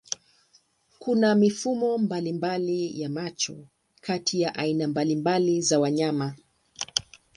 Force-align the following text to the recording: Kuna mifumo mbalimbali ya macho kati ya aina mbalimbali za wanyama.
Kuna 0.99 1.35
mifumo 1.35 1.97
mbalimbali 1.97 3.01
ya 3.01 3.09
macho 3.09 3.67
kati 4.01 4.41
ya 4.41 4.55
aina 4.55 4.87
mbalimbali 4.87 5.61
za 5.61 5.79
wanyama. 5.79 6.35